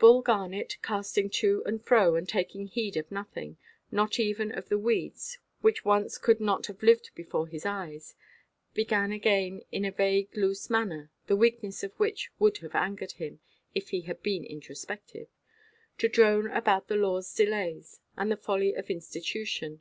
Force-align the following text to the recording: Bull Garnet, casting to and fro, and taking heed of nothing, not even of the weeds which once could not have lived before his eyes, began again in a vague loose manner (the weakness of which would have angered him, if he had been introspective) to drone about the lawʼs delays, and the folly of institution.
Bull 0.00 0.22
Garnet, 0.22 0.76
casting 0.82 1.30
to 1.30 1.62
and 1.64 1.80
fro, 1.80 2.16
and 2.16 2.28
taking 2.28 2.66
heed 2.66 2.96
of 2.96 3.12
nothing, 3.12 3.58
not 3.92 4.18
even 4.18 4.50
of 4.50 4.68
the 4.68 4.76
weeds 4.76 5.38
which 5.60 5.84
once 5.84 6.18
could 6.18 6.40
not 6.40 6.66
have 6.66 6.82
lived 6.82 7.10
before 7.14 7.46
his 7.46 7.64
eyes, 7.64 8.16
began 8.74 9.12
again 9.12 9.62
in 9.70 9.84
a 9.84 9.92
vague 9.92 10.36
loose 10.36 10.68
manner 10.68 11.12
(the 11.28 11.36
weakness 11.36 11.84
of 11.84 11.94
which 11.94 12.32
would 12.40 12.56
have 12.58 12.74
angered 12.74 13.12
him, 13.12 13.38
if 13.72 13.90
he 13.90 14.00
had 14.00 14.20
been 14.20 14.44
introspective) 14.44 15.28
to 15.98 16.08
drone 16.08 16.48
about 16.50 16.88
the 16.88 16.96
lawʼs 16.96 17.36
delays, 17.36 18.00
and 18.16 18.32
the 18.32 18.36
folly 18.36 18.74
of 18.74 18.90
institution. 18.90 19.80